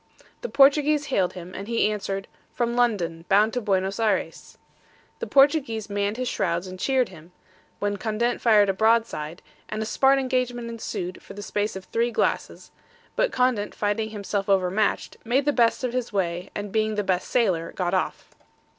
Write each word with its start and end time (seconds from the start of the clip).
The 0.41 0.49
Portuguese 0.49 1.05
hailed 1.13 1.33
him, 1.33 1.53
and 1.53 1.67
he 1.67 1.91
answered, 1.91 2.27
from 2.51 2.75
London, 2.75 3.23
bound 3.29 3.53
to 3.53 3.61
Buenos 3.61 3.99
Ayres. 3.99 4.57
The 5.19 5.27
Portuguese 5.27 5.91
manned 5.91 6.17
his 6.17 6.27
shrouds 6.27 6.65
and 6.65 6.79
cheered 6.79 7.09
him, 7.09 7.33
when 7.77 7.97
Condent 7.97 8.41
fired 8.41 8.67
a 8.67 8.73
broadside, 8.73 9.43
and 9.69 9.79
a 9.79 9.85
smart 9.85 10.17
engagement 10.17 10.69
ensued 10.71 11.21
for 11.21 11.35
the 11.35 11.43
space 11.43 11.75
of 11.75 11.83
three 11.85 12.09
glasses; 12.09 12.71
but 13.15 13.31
Condent 13.31 13.75
finding 13.75 14.09
himself 14.09 14.49
over 14.49 14.71
matched, 14.71 15.17
made 15.23 15.45
the 15.45 15.53
best 15.53 15.83
of 15.83 15.93
his 15.93 16.11
way, 16.11 16.49
and 16.55 16.71
being 16.71 16.95
the 16.95 17.03
best 17.03 17.27
sailer, 17.29 17.71
got 17.71 17.93
off. 17.93 18.31